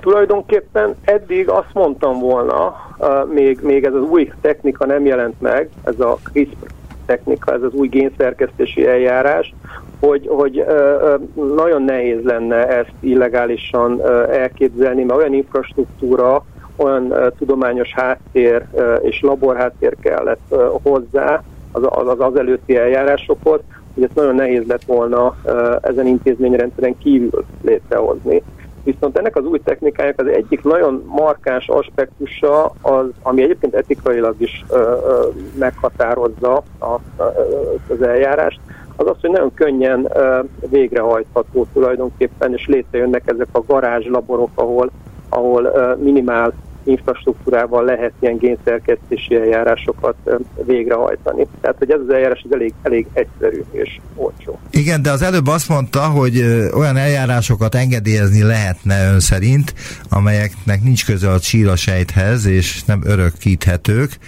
[0.00, 2.74] tulajdonképpen eddig azt mondtam volna,
[3.32, 6.66] még, még ez az új technika nem jelent meg, ez a CRISPR
[7.06, 9.54] technika, ez az új génszerkesztési eljárás,
[10.00, 10.64] hogy, hogy
[11.56, 16.44] nagyon nehéz lenne ezt illegálisan elképzelni, mert olyan infrastruktúra,
[16.76, 18.66] olyan tudományos háttér
[19.02, 23.60] és laborháttér kellett hozzá az, az, az előtti eljárásokhoz,
[23.94, 25.36] hogy ezt nagyon nehéz lett volna
[25.80, 28.42] ezen intézményrendszeren kívül létrehozni.
[28.84, 34.64] Viszont ennek az új technikának az egyik nagyon markáns aspektusa, az, ami egyébként etikailag is
[34.68, 37.00] ö, ö, meghatározza a, a,
[37.88, 38.60] az eljárást,
[38.96, 40.08] az az, hogy nagyon könnyen
[40.70, 44.90] végrehajtható tulajdonképpen, és létrejönnek ezek a garázslaborok, ahol,
[45.28, 46.52] ahol minimál
[46.84, 50.14] infrastruktúrával lehet ilyen génszerkesztési eljárásokat
[50.66, 51.46] végrehajtani.
[51.60, 54.58] Tehát, hogy ez az eljárás az elég, elég egyszerű és olcsó.
[54.70, 56.40] Igen, de az előbb azt mondta, hogy
[56.74, 59.74] olyan eljárásokat engedélyezni lehetne ön szerint,
[60.08, 64.18] amelyeknek nincs köze a csílasejthez, és nem örökíthetők,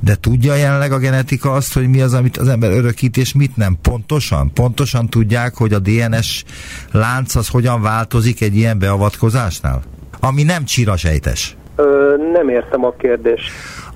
[0.00, 3.56] de tudja jelenleg a genetika azt, hogy mi az, amit az ember örökít, és mit
[3.56, 3.76] nem?
[3.82, 4.52] Pontosan?
[4.52, 6.44] Pontosan tudják, hogy a DNS
[6.92, 9.82] lánc az hogyan változik egy ilyen beavatkozásnál?
[10.20, 11.56] Ami nem csirasejtes.
[11.76, 13.50] Ö, nem értem a kérdést.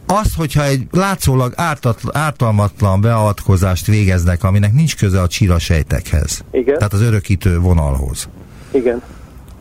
[0.06, 6.44] Az, hogyha egy látszólag ártat, ártalmatlan beavatkozást végeznek, aminek nincs köze a csirasejtekhez.
[6.50, 6.76] Igen.
[6.76, 8.28] Tehát az örökítő vonalhoz.
[8.72, 9.02] Igen.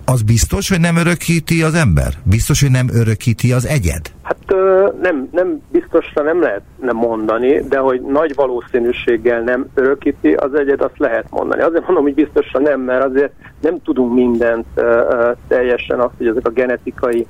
[0.05, 2.13] Az biztos, hogy nem örökíti az ember?
[2.23, 4.01] Biztos, hogy nem örökíti az egyed?
[4.21, 10.33] Hát ö, nem, nem biztosra nem lehet nem mondani, de hogy nagy valószínűséggel nem örökíti
[10.33, 11.61] az egyed, azt lehet mondani.
[11.61, 16.27] Azért mondom, hogy biztosra nem, mert azért nem tudunk mindent ö, ö, teljesen azt, hogy
[16.27, 17.27] ezek a genetikai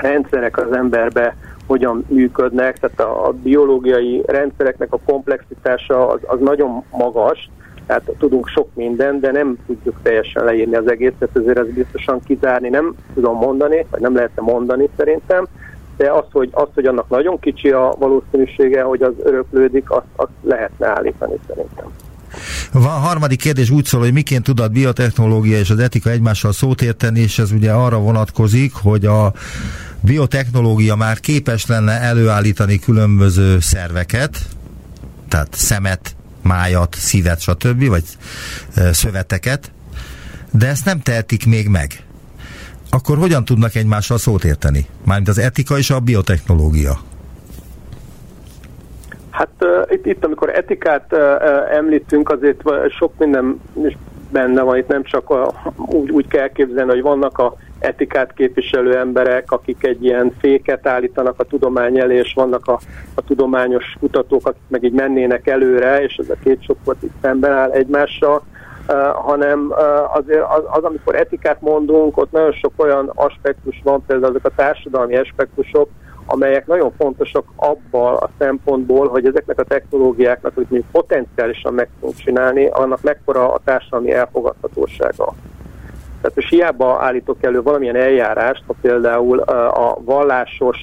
[0.00, 6.82] rendszerek az emberbe hogyan működnek, tehát a, a biológiai rendszereknek a komplexitása az, az nagyon
[6.90, 7.50] magas,
[7.86, 12.68] Tehát tudunk sok minden, de nem tudjuk teljesen leírni az egészet, ezért ez biztosan kizárni
[12.68, 15.46] nem tudom mondani, vagy nem lehetne mondani szerintem,
[15.96, 20.32] de az, hogy, az, hogy annak nagyon kicsi a valószínűsége, hogy az öröklődik, azt, azt
[20.42, 21.86] lehetne állítani szerintem.
[22.74, 26.82] A harmadik kérdés úgy szól, hogy miként tud a biotechnológia és az etika egymással szót
[26.82, 29.32] érteni, és ez ugye arra vonatkozik, hogy a
[30.00, 34.48] biotechnológia már képes lenne előállítani különböző szerveket,
[35.28, 38.04] tehát szemet, májat, szívet, stb., vagy
[38.92, 39.72] szöveteket,
[40.50, 42.02] de ezt nem tehetik még meg.
[42.90, 44.86] Akkor hogyan tudnak egymással szót érteni?
[45.04, 47.02] Mármint az etika és a biotechnológia.
[49.34, 53.96] Hát uh, itt, itt, amikor etikát uh, említünk, azért sok minden is
[54.30, 58.96] benne van, itt nem csak a, úgy, úgy kell képzelni, hogy vannak a etikát képviselő
[58.96, 62.78] emberek, akik egy ilyen féket állítanak a tudomány elé, és vannak a,
[63.14, 67.52] a tudományos kutatók, akik meg így mennének előre, és ez a két csoport itt szemben
[67.52, 68.42] áll egymással,
[68.88, 74.04] uh, hanem uh, azért az, az, amikor etikát mondunk, ott nagyon sok olyan aspektus van,
[74.06, 75.88] például azok a társadalmi aspektusok,
[76.26, 82.16] amelyek nagyon fontosak abban a szempontból, hogy ezeknek a technológiáknak, hogy mi potenciálisan meg tudunk
[82.18, 85.34] csinálni, annak mekkora a társadalmi elfogadhatósága.
[86.20, 90.78] Tehát most hiába állítok elő valamilyen eljárást, ha például a vallásos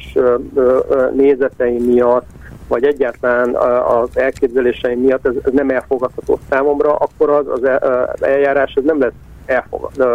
[1.13, 2.25] nézeteim miatt,
[2.67, 8.99] vagy egyáltalán az elképzeléseim miatt ez nem elfogadható számomra, akkor az, az eljárás ez nem
[8.99, 9.11] lesz
[9.51, 10.05] elfogad,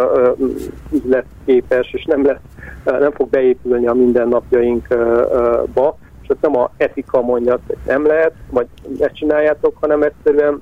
[0.91, 2.39] üzletképes, és nem, lesz,
[2.83, 8.67] nem fog beépülni a mindennapjainkba, és ez nem a etika mondja, hogy nem lehet, vagy
[8.99, 10.61] ezt csináljátok, hanem egyszerűen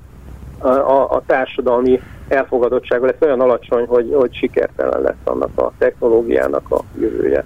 [0.58, 6.72] a, a, a társadalmi elfogadottsága lesz olyan alacsony, hogy, hogy sikertelen lesz annak a technológiának
[6.72, 7.44] a jövője.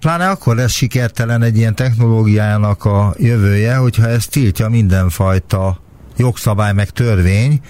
[0.00, 5.76] Pláne akkor lesz sikertelen egy ilyen technológiának a jövője, hogyha ezt tiltja mindenfajta
[6.16, 7.60] jogszabály meg törvény,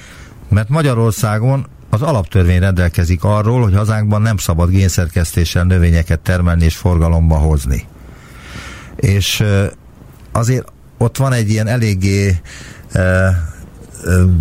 [0.48, 7.34] mert Magyarországon az alaptörvény rendelkezik arról, hogy hazánkban nem szabad génszerkesztéssel növényeket termelni és forgalomba
[7.34, 7.84] hozni.
[8.96, 9.44] És
[10.32, 12.40] azért ott van egy ilyen eléggé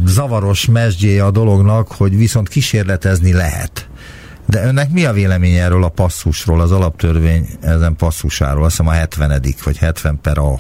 [0.06, 3.88] zavaros mesdjéje a dolognak, hogy viszont kísérletezni lehet.
[4.46, 8.64] De önnek mi a vélemény erről a passzusról, az alaptörvény ezen passzusáról?
[8.64, 10.54] Azt hiszem a 70 vagy 70 per A.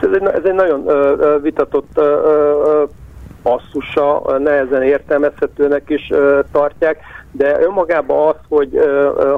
[0.00, 2.00] Ez egy, ez egy nagyon ö, vitatott ö,
[3.96, 6.12] passzusa, nehezen értelmezhetőnek is
[6.52, 6.98] tartják,
[7.30, 8.80] de önmagában az, hogy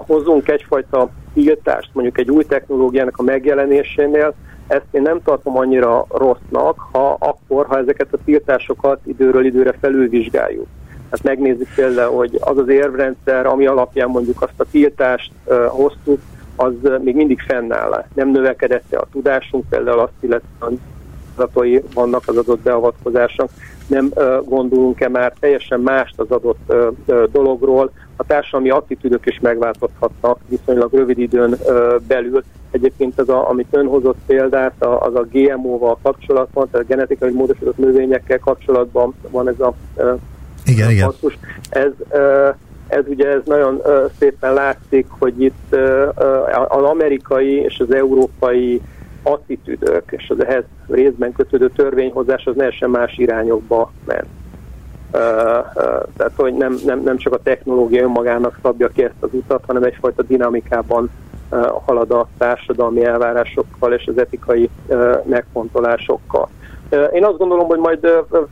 [0.07, 4.35] hozzunk egyfajta tiltást mondjuk egy új technológiának a megjelenésénél,
[4.67, 10.67] ezt én nem tartom annyira rossznak, ha akkor, ha ezeket a tiltásokat időről időre felülvizsgáljuk.
[11.11, 16.21] Hát megnézzük például, hogy az az érvrendszer, ami alapján mondjuk azt a tiltást uh, hoztuk,
[16.57, 18.05] az még mindig fennáll.
[18.15, 20.81] Nem növekedett a tudásunk, például azt illetően
[21.39, 23.51] adatai vannak az adott beavatkozások,
[23.89, 24.13] nem
[24.45, 26.73] gondolunk-e már teljesen mást az adott
[27.33, 31.57] dologról, a társadalmi attitűdök is megváltozhatnak viszonylag rövid időn
[32.07, 37.33] belül, Egyébként az, a, amit ön hozott példát, az a GMO-val kapcsolatban, tehát a genetikai
[37.33, 39.75] módosított növényekkel kapcsolatban van ez a
[40.65, 41.13] igen, igen.
[41.69, 41.91] Ez,
[42.89, 43.83] ez ugye ez nagyon
[44.19, 45.77] szépen látszik, hogy itt
[46.69, 48.81] az amerikai és az európai
[49.23, 54.27] attitűdök és az ehhez részben kötődő törvényhozás az teljesen más irányokba ment.
[55.13, 59.29] Uh, uh, tehát, hogy nem, nem, nem csak a technológia önmagának szabja ki ezt az
[59.33, 61.11] utat, hanem egyfajta dinamikában
[61.87, 64.71] halad a társadalmi elvárásokkal és az etikai
[65.25, 66.49] megfontolásokkal.
[67.13, 68.09] Én azt gondolom, hogy majd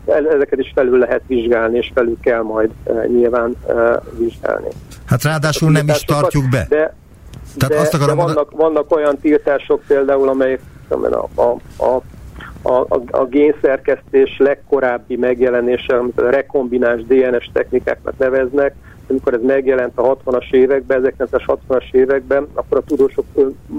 [0.06, 2.70] ezeket is felül lehet vizsgálni, és felül kell majd
[3.06, 3.56] nyilván
[4.18, 4.68] vizsgálni.
[5.06, 6.66] Hát ráadásul nem is tartjuk be.
[6.68, 6.94] De,
[7.58, 12.02] Tehát de, azt akarom de vannak, vannak olyan tiltások például, amelyek a, a, a
[12.62, 18.74] a, a, a génszerkesztés legkorábbi megjelenése, amit a rekombináns DNS technikáknak neveznek,
[19.08, 23.24] amikor ez megjelent a 60-as években, 1960-as években, akkor a tudósok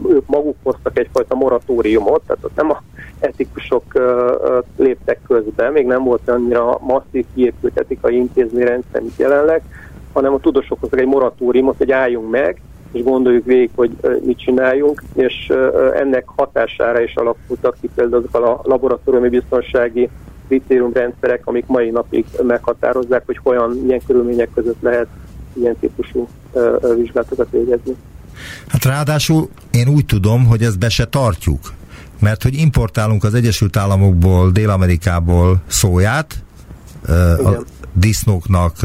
[0.09, 2.81] ők maguk hoztak egyfajta moratóriumot, tehát ott nem a
[3.19, 3.83] etikusok
[4.77, 9.61] léptek közbe, még nem volt annyira masszív kiépült etikai intézményrendszer, mint jelenleg,
[10.13, 12.61] hanem a tudósok hoztak egy moratóriumot, hogy álljunk meg,
[12.91, 15.53] és gondoljuk végig, hogy mit csináljunk, és
[15.95, 20.09] ennek hatására is alakultak ki például azok a laboratóriumi biztonsági
[20.47, 25.07] kritériumrendszerek, amik mai napig meghatározzák, hogy hogyan, milyen körülmények között lehet
[25.53, 26.27] ilyen típusú
[26.95, 27.95] vizsgálatokat végezni.
[28.67, 31.59] Hát ráadásul én úgy tudom, hogy ezt be se tartjuk,
[32.19, 36.35] mert hogy importálunk az Egyesült Államokból, Dél-Amerikából szóját,
[37.39, 37.65] Igen.
[37.99, 38.75] Disznóknak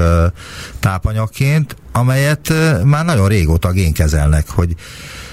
[0.81, 2.53] tápanyagként, amelyet
[2.85, 4.75] már nagyon régóta génkezelnek, hogy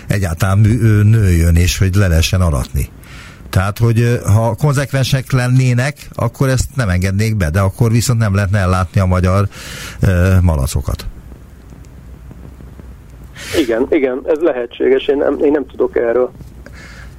[0.07, 0.59] egyáltalán
[1.03, 2.89] nőjön és hogy le lehessen aratni.
[3.49, 8.59] Tehát, hogy ha konzekvensek lennének, akkor ezt nem engednék be, de akkor viszont nem lehetne
[8.59, 9.47] ellátni a magyar
[10.41, 11.05] malacokat.
[13.59, 16.31] Igen, igen, ez lehetséges, én nem, én nem tudok erről.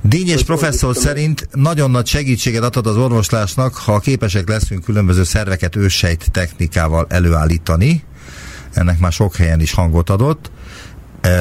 [0.03, 6.31] Dényes professzor szerint nagyon nagy segítséget adhat az orvoslásnak, ha képesek leszünk különböző szerveket őssejt
[6.31, 8.03] technikával előállítani.
[8.73, 10.51] Ennek már sok helyen is hangot adott.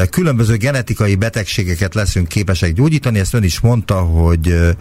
[0.09, 4.75] Különböző genetikai betegségeket leszünk képesek gyógyítani, ezt ön is mondta, hogy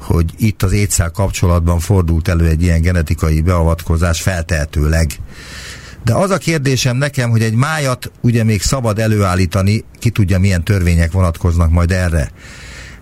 [0.00, 5.10] hogy itt az étszel kapcsolatban fordult elő egy ilyen genetikai beavatkozás feltehetőleg.
[6.04, 10.64] De az a kérdésem nekem, hogy egy májat ugye még szabad előállítani, ki tudja milyen
[10.64, 12.30] törvények vonatkoznak majd erre.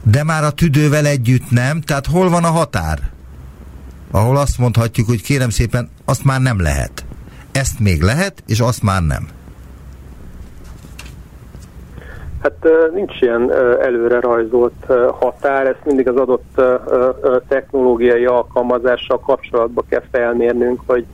[0.02, 2.98] De már a tüdővel együtt nem, tehát hol van a határ?
[4.10, 7.04] Ahol azt mondhatjuk, hogy kérem szépen, azt már nem lehet.
[7.52, 9.28] Ezt még lehet, és azt már nem.
[12.42, 14.86] Hát nincs ilyen előre rajzolt
[15.20, 16.62] határ, ezt mindig az adott
[17.48, 21.06] technológiai alkalmazással kapcsolatba kell felmérnünk, hogy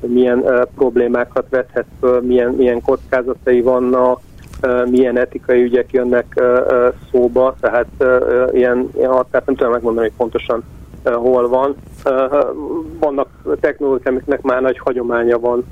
[0.00, 4.20] milyen problémákat vethet föl, milyen, milyen kockázatai vannak,
[4.90, 6.42] milyen etikai ügyek jönnek
[7.10, 7.86] szóba, tehát
[8.52, 10.62] ilyen, ilyen határt nem tudom megmondani, hogy pontosan
[11.04, 11.76] hol van.
[12.98, 13.28] Vannak
[13.60, 15.64] technológiák, amiknek már nagy hagyománya van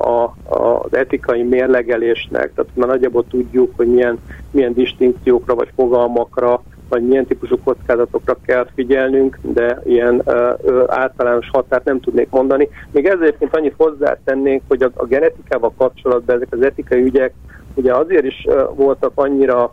[0.00, 4.18] a, az etikai mérlegelésnek, tehát már nagyjából tudjuk, hogy milyen,
[4.50, 11.84] milyen distinkciókra vagy fogalmakra vagy milyen típusú kockázatokra kell figyelnünk, de ilyen ö, általános határt
[11.84, 12.68] nem tudnék mondani.
[12.90, 17.34] Még ezért annyit hozzátennék, hogy a, a genetikával kapcsolatban ezek az etikai ügyek
[17.74, 19.72] ugye azért is voltak annyira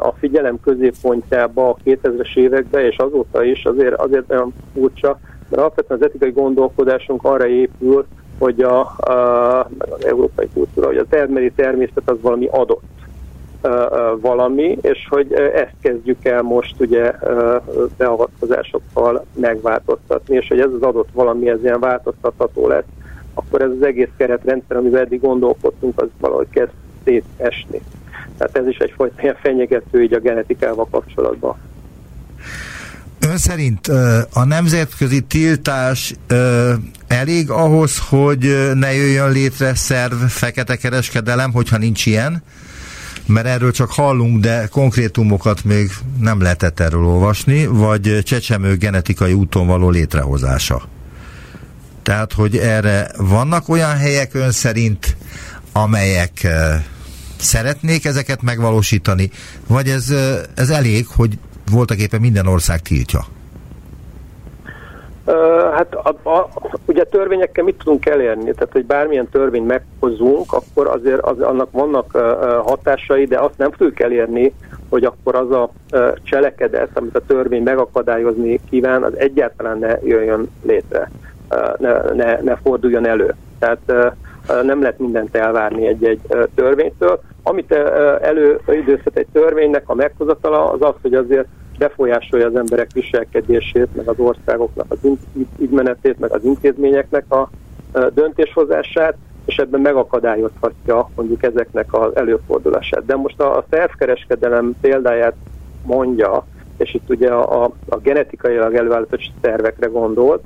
[0.00, 5.18] a figyelem középpontjába a 2000-es években, és azóta is azért, azért olyan furcsa,
[5.48, 8.06] mert alapvetően az etikai gondolkodásunk arra épül,
[8.38, 12.82] hogy a, a, az európai kultúra, hogy a termeli természet az valami adott
[14.20, 17.12] valami, és hogy ezt kezdjük el most ugye
[17.96, 22.84] beavatkozásokkal megváltoztatni, és hogy ez az adott valami, ez ilyen változtatható lesz,
[23.34, 26.72] akkor ez az egész keretrendszer, amivel eddig gondolkodtunk, az valahogy kezd
[27.08, 27.80] szétesni.
[28.38, 31.56] Tehát ez is egyfajta ilyen fenyegető így a genetikával kapcsolatban.
[33.20, 33.86] Ön szerint
[34.32, 36.14] a nemzetközi tiltás
[37.06, 42.42] elég ahhoz, hogy ne jöjjön létre szerv fekete kereskedelem, hogyha nincs ilyen?
[43.26, 45.90] mert erről csak hallunk, de konkrétumokat még
[46.20, 50.88] nem lehetett erről olvasni, vagy csecsemő genetikai úton való létrehozása.
[52.02, 55.16] Tehát, hogy erre vannak olyan helyek ön szerint,
[55.72, 56.46] amelyek
[57.40, 59.30] szeretnék ezeket megvalósítani,
[59.68, 60.14] vagy ez,
[60.54, 61.38] ez elég, hogy
[61.70, 63.20] voltak éppen minden ország tiltja?
[65.74, 66.48] Hát a, a,
[66.86, 68.52] ugye törvényekkel mit tudunk elérni?
[68.52, 72.22] Tehát, hogy bármilyen törvényt meghozunk, akkor azért az, annak vannak uh,
[72.64, 74.52] hatásai, de azt nem tudjuk elérni,
[74.88, 80.50] hogy akkor az a uh, cselekedet, amit a törvény megakadályozni kíván, az egyáltalán ne jöjjön
[80.62, 81.10] létre,
[81.78, 83.34] ne, ne, ne forduljon elő.
[83.58, 84.12] Tehát uh,
[84.62, 86.20] nem lehet mindent elvárni egy-egy
[86.54, 87.20] törvénytől.
[87.42, 87.72] Amit
[88.20, 91.46] előidőzhet egy törvénynek a meghozatala, az az, hogy azért
[91.78, 94.98] befolyásolja az emberek viselkedését, meg az országoknak az
[95.58, 97.50] ügymenetét, meg az intézményeknek a
[98.14, 99.14] döntéshozását,
[99.46, 103.04] és ebben megakadályozhatja mondjuk ezeknek az előfordulását.
[103.06, 105.34] De most a, a szervkereskedelem példáját
[105.84, 106.46] mondja,
[106.76, 110.44] és itt ugye a, a, a genetikailag előállított szervekre gondolt,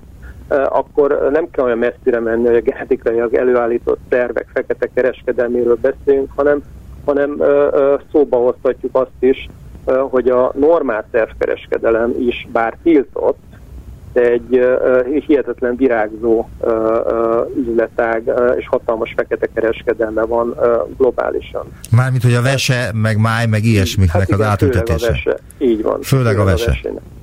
[0.48, 6.62] akkor nem kell olyan messzire menni, hogy a genetikailag előállított szervek fekete kereskedelméről beszélünk, hanem,
[7.04, 7.42] hanem
[8.12, 9.48] szóba hozhatjuk azt is,
[9.84, 13.38] hogy a normál szervkereskedelem is bár tiltott,
[14.12, 16.48] de egy hihetetlen virágzó
[17.56, 20.54] üzletág és hatalmas fekete kereskedelme van
[20.96, 21.66] globálisan.
[21.90, 25.06] Mármint, hogy a vese, meg máj, meg ilyesmiknek hát igen, az átültetése.
[25.06, 25.38] A vese.
[25.58, 26.00] Így van.
[26.00, 26.78] Főleg a vese.
[26.84, 27.21] A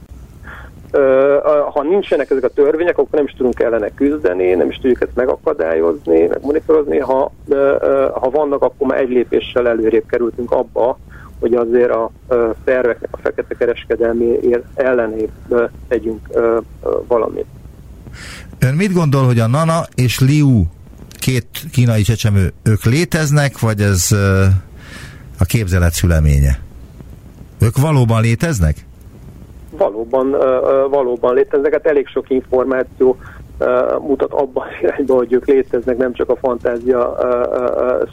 [1.74, 5.16] ha nincsenek ezek a törvények, akkor nem is tudunk ellene küzdeni, nem is tudjuk ezt
[5.16, 6.98] megakadályozni, meg monitorozni.
[6.98, 7.32] Ha,
[8.14, 11.00] ha vannak, akkor már egy lépéssel előrébb kerültünk abba,
[11.40, 12.12] hogy azért a
[12.66, 14.40] szerveknek a fekete kereskedelmi
[14.76, 15.32] ellenébb
[15.88, 16.28] tegyünk
[17.08, 17.46] valamit.
[18.60, 20.64] Ön mit gondol, hogy a Nana és Liu
[21.20, 24.12] két kínai csecsemő, ők léteznek, vagy ez
[25.40, 26.60] a képzelet szüleménye?
[27.60, 28.86] Ők valóban léteznek?
[29.80, 30.32] Valóban,
[30.90, 33.18] valóban léteznek, hát elég sok információ
[34.02, 37.18] mutat abban az irányba, hogy ők léteznek, nem csak a fantázia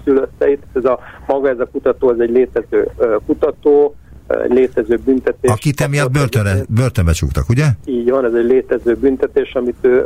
[0.04, 0.62] szülötteit.
[0.74, 2.90] Ez a, maga ez a kutató, ez egy létező
[3.26, 3.94] kutató,
[4.42, 5.50] egy létező büntetés.
[5.50, 7.64] Akit emiatt börtönre, börtönbe csuktak, ugye?
[7.84, 10.04] Így van, ez egy létező büntetés, amit ő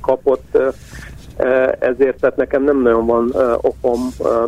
[0.00, 0.58] kapott
[1.78, 4.00] ezért tehát nekem nem nagyon van okom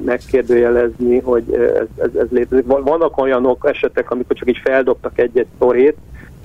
[0.05, 2.67] megkérdőjelezni, hogy ez, ez, ez létezik.
[2.67, 5.97] Vannak olyanok esetek, amikor csak így feldobtak egy-egy szorét,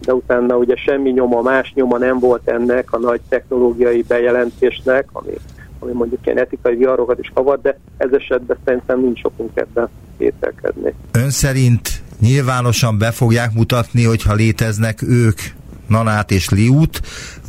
[0.01, 5.31] de utána ugye semmi nyoma, más nyoma nem volt ennek a nagy technológiai bejelentésnek, ami,
[5.79, 10.93] ami mondjuk ilyen etikai viharokat is kavar, de ez esetben szerintem nincs okunk ebben kételkedni.
[11.11, 11.89] Ön szerint
[12.19, 15.39] nyilvánosan be fogják mutatni, hogyha léteznek ők,
[15.87, 17.01] Nanát és Liút,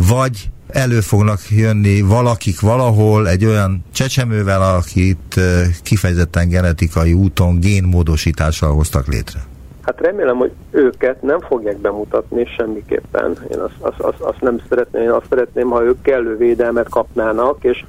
[0.08, 5.40] vagy elő fognak jönni valakik valahol egy olyan csecsemővel, akit
[5.82, 9.40] kifejezetten genetikai úton génmódosítással hoztak létre?
[9.86, 13.36] Hát remélem, hogy őket nem fogják bemutatni semmiképpen.
[13.52, 17.64] Én azt, azt, azt, azt nem szeretném, én azt szeretném, ha ők kellő védelmet kapnának,
[17.64, 17.84] és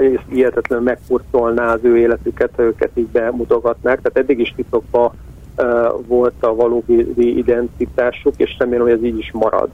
[0.00, 4.00] és hihetetlen megkurcolná az ő életüket, ha őket így bemutogatnák.
[4.00, 5.12] Tehát eddig is titokban
[6.06, 9.68] volt a valódi identitásuk, és remélem, hogy ez így is marad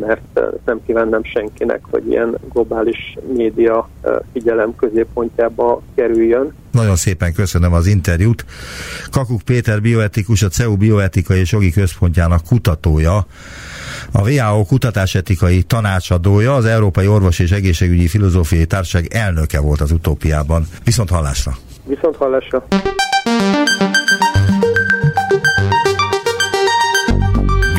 [0.00, 3.88] mert nem kívánnám senkinek, hogy ilyen globális média
[4.32, 6.54] figyelem középpontjába kerüljön.
[6.70, 8.44] Nagyon szépen köszönöm az interjút.
[9.10, 13.26] Kakuk Péter bioetikus, a CEU bioetikai és jogi központjának kutatója,
[14.12, 20.66] a WHO kutatásetikai tanácsadója, az Európai Orvos és Egészségügyi Filozófiai Társaság elnöke volt az utópiában.
[20.84, 21.56] Viszont hallásra!
[21.86, 22.66] Viszont hallásra!